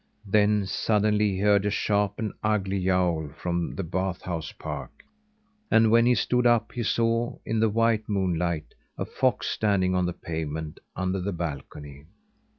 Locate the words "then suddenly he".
0.25-1.39